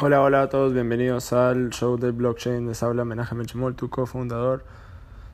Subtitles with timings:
[0.00, 2.68] Hola, hola a todos, bienvenidos al show de blockchain.
[2.68, 4.64] Les habla Menaje Mechimol, tu cofundador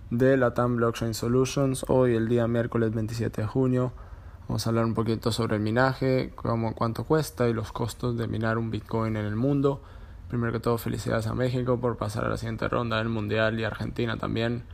[0.08, 1.84] de Latam Blockchain Solutions.
[1.86, 3.92] Hoy, el día miércoles 27 de junio,
[4.48, 8.26] vamos a hablar un poquito sobre el minaje, cómo, cuánto cuesta y los costos de
[8.26, 9.82] minar un Bitcoin en el mundo.
[10.30, 13.64] Primero que todo, felicidades a México por pasar a la siguiente ronda del Mundial y
[13.64, 14.64] Argentina también.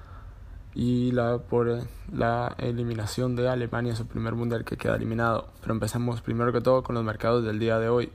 [0.73, 1.81] Y la, por
[2.13, 5.49] la eliminación de Alemania, su primer mundial que queda eliminado.
[5.61, 8.13] Pero empecemos primero que todo con los mercados del día de hoy.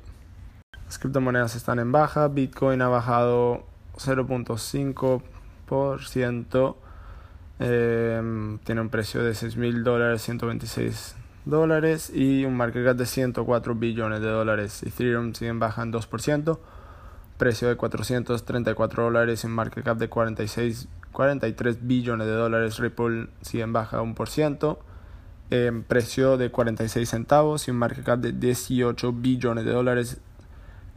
[0.86, 2.28] Las criptomonedas están en baja.
[2.28, 3.64] Bitcoin ha bajado
[3.98, 6.76] 0.5%.
[7.60, 13.06] Eh, tiene un precio de 6 mil dólares, 126 dólares y un market cap de
[13.06, 14.84] 104 billones de dólares.
[14.84, 16.60] Ethereum sigue en baja en 2%.
[17.38, 22.80] Precio de 434 dólares y un market cap de 46, 43 billones de dólares.
[22.80, 24.78] Ripple sigue en baja 1%.
[25.52, 30.22] En precio de 46 centavos y un market cap de 18 billones de dólares.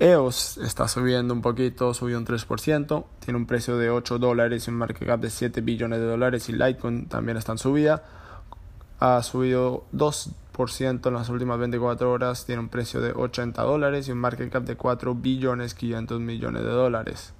[0.01, 4.71] EOS está subiendo un poquito, subió un 3%, tiene un precio de 8 dólares y
[4.71, 8.05] un market cap de 7 billones de dólares y Litecoin también está en subida,
[9.01, 14.13] ha subido 2% en las últimas 24 horas, tiene un precio de 80 dólares y
[14.13, 17.33] un market cap de 4 billones 500 millones de dólares.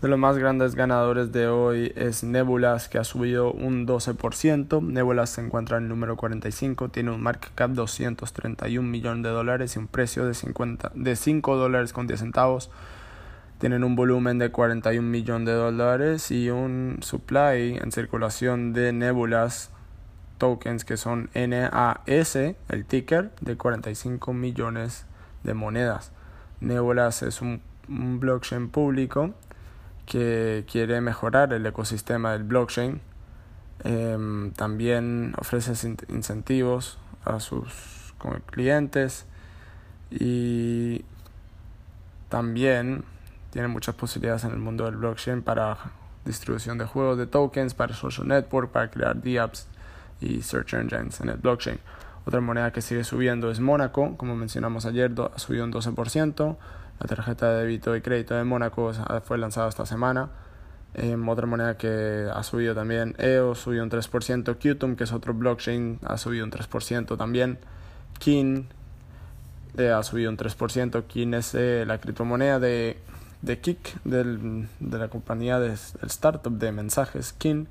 [0.00, 4.80] De los más grandes ganadores de hoy es Nebulas, que ha subido un 12%.
[4.80, 9.30] Nebulas se encuentra en el número 45, tiene un market cap de 231 millones de
[9.30, 12.70] dólares y un precio de, 50, de 5 dólares con 10 centavos.
[13.58, 19.72] Tienen un volumen de 41 millones de dólares y un supply en circulación de Nebulas
[20.38, 25.06] tokens que son NAS, el ticker, de 45 millones
[25.42, 26.12] de monedas.
[26.60, 29.34] Nebulas es un blockchain público
[30.08, 33.00] que quiere mejorar el ecosistema del blockchain.
[33.84, 35.72] Eh, también ofrece
[36.08, 38.14] incentivos a sus
[38.46, 39.26] clientes
[40.10, 41.04] y
[42.30, 43.04] también
[43.52, 45.76] tiene muchas posibilidades en el mundo del blockchain para
[46.24, 49.66] distribución de juegos de tokens, para social network, para crear DApps
[50.20, 51.78] y search engines en el blockchain.
[52.24, 56.56] Otra moneda que sigue subiendo es Mónaco, como mencionamos ayer, ha subido un 12%.
[57.00, 58.92] La tarjeta de débito y crédito de Mónaco
[59.24, 60.30] fue lanzada esta semana.
[60.94, 65.34] Eh, otra moneda que ha subido también, EOS subió un 3%, Qtum, que es otro
[65.34, 67.58] blockchain, ha subido un 3% también.
[68.18, 68.66] Kin
[69.76, 71.04] eh, ha subido un 3%.
[71.06, 72.98] Kin es eh, la criptomoneda de,
[73.42, 77.68] de Kik, del, de la compañía de, del startup de mensajes Kin.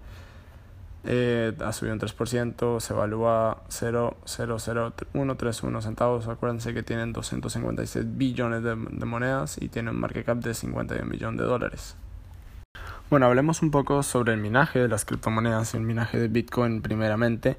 [1.10, 6.28] Eh, ha subido un 3%, se evalúa 0,00131 centavos.
[6.28, 11.40] Acuérdense que tienen 256 billones de, monedas y tienen un market cap de 51 millones
[11.40, 11.96] de dólares.
[13.10, 16.82] Bueno, hablemos un poco sobre el minaje de las criptomonedas y el minaje de Bitcoin
[16.82, 17.56] primeramente.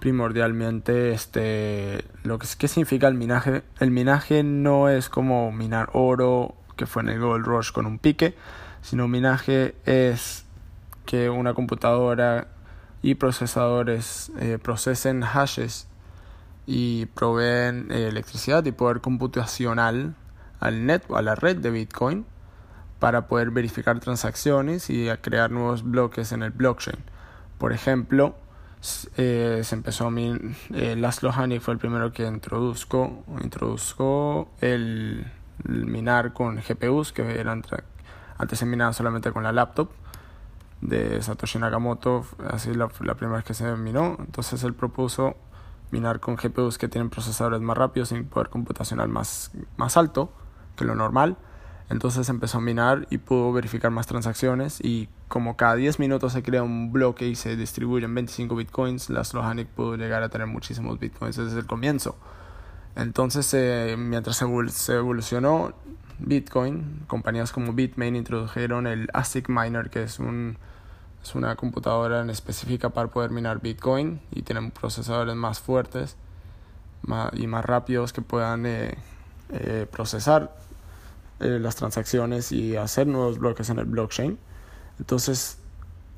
[0.00, 3.64] Primordialmente, este, lo que ¿qué significa el minaje?
[3.80, 7.98] El minaje no es como minar oro, que fue en el Gold Rush con un
[7.98, 8.34] pique,
[8.80, 10.46] sino minaje es
[11.04, 12.46] que una computadora
[13.02, 15.88] y procesadores eh, procesen hashes
[16.66, 20.14] y proveen eh, electricidad y poder computacional
[20.60, 22.26] al net a la red de Bitcoin
[22.98, 26.98] para poder verificar transacciones y crear nuevos bloques en el blockchain.
[27.58, 28.34] Por ejemplo,
[29.16, 35.26] eh, se empezó a min eh, fue el primero que introdujo, introdujo el,
[35.68, 37.64] el minar con GPUs que eran
[38.36, 39.90] antes se minaba solamente con la laptop
[40.80, 44.16] de Satoshi Nakamoto, así la, la primera vez que se minó.
[44.18, 45.36] Entonces él propuso
[45.90, 50.32] minar con GPUs que tienen procesadores más rápidos y poder computacional más, más alto
[50.76, 51.36] que lo normal.
[51.90, 56.42] Entonces empezó a minar y pudo verificar más transacciones y como cada 10 minutos se
[56.42, 60.98] crea un bloque y se distribuyen 25 bitcoins, la Slohanic pudo llegar a tener muchísimos
[60.98, 62.16] bitcoins desde el comienzo.
[62.96, 65.72] Entonces eh, mientras se evolucionó
[66.18, 70.58] Bitcoin, compañías como Bitmain introdujeron el ASIC Miner que es un
[71.22, 76.16] es una computadora en específica para poder minar Bitcoin y tienen procesadores más fuertes
[77.34, 78.96] y más rápidos que puedan eh,
[79.50, 80.54] eh, procesar
[81.38, 84.38] las transacciones y hacer nuevos bloques en el blockchain.
[84.98, 85.58] Entonces,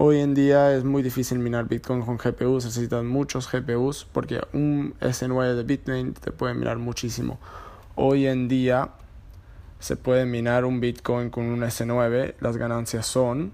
[0.03, 4.95] hoy en día es muy difícil minar Bitcoin con GPUs, necesitan muchos GPUs porque un
[5.01, 7.39] S9 de Bitmain te puede minar muchísimo.
[7.95, 8.91] Hoy en día
[9.79, 13.53] se puede minar un Bitcoin con un S9, las ganancias son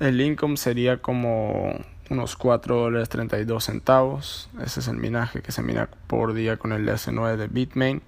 [0.00, 1.74] el income sería como
[2.08, 4.48] unos 4 dólares 32 centavos.
[4.64, 8.02] Ese es el minaje que se mina por día con el S9 de Bitmain.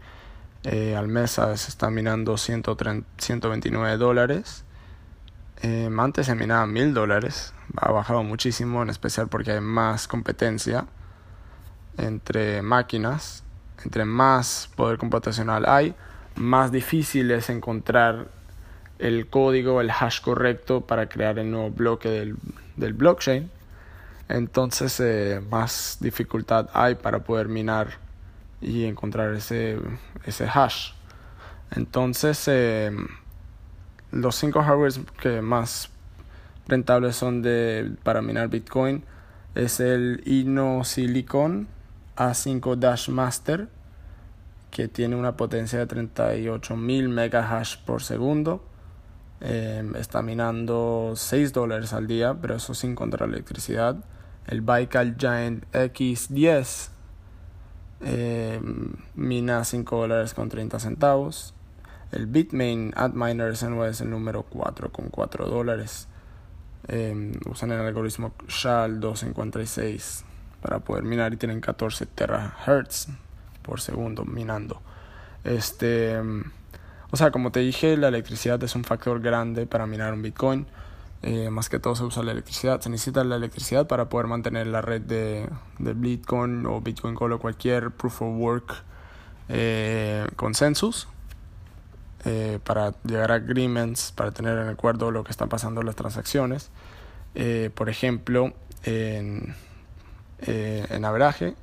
[0.63, 4.65] Eh, al mes se está minando 129 dólares.
[5.63, 7.55] Eh, antes se minaba 1000 dólares.
[7.77, 10.87] Ha bajado muchísimo, en especial porque hay más competencia
[11.99, 13.45] entre máquinas.
[13.85, 15.95] Entre más poder computacional hay,
[16.37, 18.29] más difícil es encontrar
[18.99, 22.37] el código, el hash correcto para crear el nuevo bloque del,
[22.77, 23.51] del blockchain.
[24.29, 27.99] Entonces eh, más dificultad hay para poder minar
[28.61, 29.79] y encontrar ese,
[30.25, 30.93] ese hash.
[31.71, 32.93] Entonces eh,
[34.13, 35.91] los cinco hardwares que más
[36.67, 39.05] rentables son de, para minar Bitcoin
[39.55, 41.69] es el Inno Silicon
[42.17, 43.69] A5 Dash Master
[44.71, 48.63] que tiene una potencia de 38.000 megahash por segundo.
[49.41, 53.97] Em, está minando 6 dólares al día, pero eso sin contra electricidad.
[54.47, 56.91] El Baikal Giant X10
[58.03, 61.55] em, mina 5 dólares con 30 centavos.
[62.13, 63.63] El Bitmain Antminer es
[64.01, 66.09] el número 4 con 4 dólares.
[66.89, 70.25] Em, usan el algoritmo SHA-256
[70.61, 73.09] para poder minar y tienen 14 terahertz
[73.63, 74.81] por segundo minando.
[75.45, 76.19] Este,
[77.11, 80.67] o sea, como te dije, la electricidad es un factor grande para minar un Bitcoin.
[81.23, 82.81] Eh, más que todo se usa la electricidad.
[82.81, 85.49] Se necesita la electricidad para poder mantener la red de,
[85.79, 88.75] de Bitcoin o Bitcoin Core o cualquier proof of work
[89.49, 91.09] eh, consensus.
[92.25, 95.97] Eh, para llegar a agreements, para tener en acuerdo lo que están pasando en las
[95.97, 96.71] transacciones.
[97.75, 98.53] por ejemplo,
[98.85, 99.55] en,
[100.41, 101.55] en average,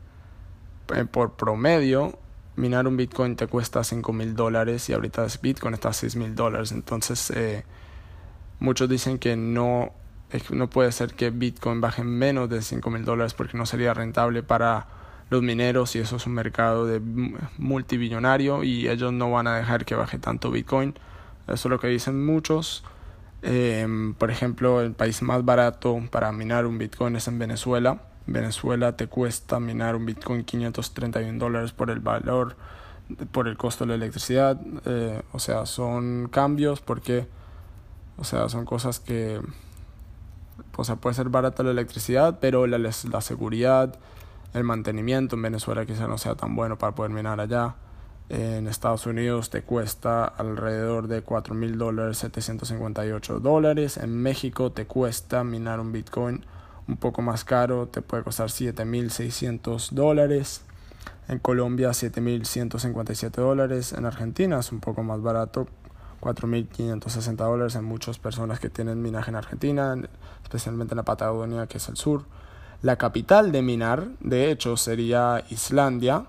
[0.96, 2.18] eh, por promedio,
[2.56, 6.36] minar un Bitcoin te cuesta 5 mil dólares y ahorita Bitcoin está a 6 mil
[6.36, 6.72] dólares.
[6.72, 7.66] Entonces, eh,
[8.60, 9.92] muchos dicen que no,
[10.52, 14.44] no puede ser que Bitcoin baje menos de 5 mil dólares porque no sería rentable
[14.44, 14.88] para
[15.30, 17.02] los mineros y eso es un mercado de
[17.58, 20.94] multibillonario y ellos no van a dejar que baje tanto Bitcoin.
[21.48, 22.84] Eso es lo que dicen muchos.
[23.42, 23.88] Eh,
[24.18, 29.08] por ejemplo, el país más barato para minar un Bitcoin es en Venezuela Venezuela te
[29.08, 32.56] cuesta minar un Bitcoin 531 dólares por el valor,
[33.32, 34.60] por el costo de la electricidad.
[34.86, 37.26] Eh, o sea, son cambios porque,
[38.18, 39.42] o sea, son cosas que,
[40.76, 43.98] o sea, puede ser barata la electricidad, pero la, la seguridad,
[44.54, 47.76] el mantenimiento en Venezuela quizá no sea tan bueno para poder minar allá.
[48.30, 53.98] En Estados Unidos te cuesta alrededor de 4 mil dólares, 758 dólares.
[53.98, 56.46] En México te cuesta minar un Bitcoin
[56.88, 60.62] un poco más caro, te puede costar 7.600 dólares.
[61.28, 63.94] En Colombia 7.157 dólares.
[63.94, 65.68] En Argentina es un poco más barato,
[66.22, 67.76] 4.560 dólares.
[67.76, 69.96] En muchas personas que tienen minaje en Argentina,
[70.44, 72.26] especialmente en la Patagonia, que es el sur.
[72.82, 76.26] La capital de minar, de hecho, sería Islandia,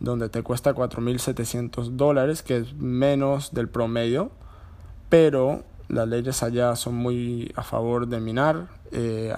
[0.00, 4.30] donde te cuesta 4.700 dólares, que es menos del promedio,
[5.08, 8.68] pero las leyes allá son muy a favor de minar.
[8.92, 9.34] Eh,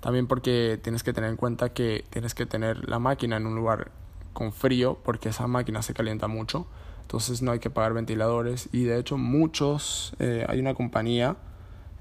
[0.00, 3.54] también porque tienes que tener en cuenta que tienes que tener la máquina en un
[3.54, 3.90] lugar
[4.32, 6.66] con frío porque esa máquina se calienta mucho.
[7.02, 11.36] Entonces no hay que pagar ventiladores y de hecho muchos, eh, hay una compañía,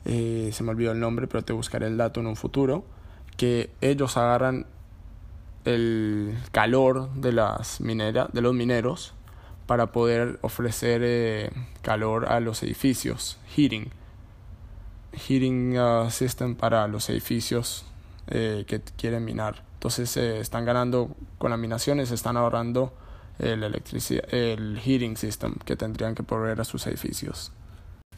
[0.06, 2.84] eh, se me olvidó el nombre, pero te buscaré el dato en un futuro,
[3.38, 4.66] que ellos agarran
[5.66, 9.14] el calor de, las minera, de los mineros
[9.66, 11.52] para poder ofrecer eh,
[11.82, 13.92] calor a los edificios, heating,
[15.14, 17.86] heating uh, system para los edificios
[18.28, 19.64] eh, que quieren minar.
[19.74, 22.94] Entonces eh, están ganando con las minaciones, están ahorrando
[23.40, 27.52] el, el heating system que tendrían que proveer a sus edificios.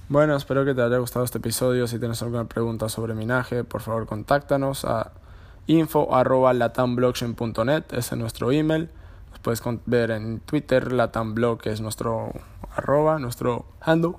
[0.08, 1.88] Bueno, espero que te haya gustado este episodio.
[1.88, 5.12] Si tienes alguna pregunta sobre minaje, por favor contáctanos a
[5.70, 8.90] info.latamblockchain.net, ese es nuestro email
[9.42, 12.32] puedes ver en Twitter, Latamblog, que es nuestro
[12.76, 14.14] arroba, nuestro handle.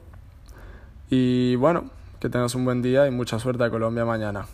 [1.08, 1.90] Y bueno,
[2.20, 4.46] que tengas un buen día y mucha suerte a Colombia mañana.